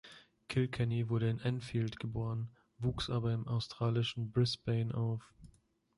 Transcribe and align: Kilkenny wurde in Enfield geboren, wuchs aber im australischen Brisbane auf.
Kilkenny 0.49 1.09
wurde 1.09 1.29
in 1.29 1.39
Enfield 1.39 1.99
geboren, 1.99 2.49
wuchs 2.79 3.11
aber 3.11 3.33
im 3.33 3.47
australischen 3.47 4.31
Brisbane 4.31 4.95
auf. 4.95 5.31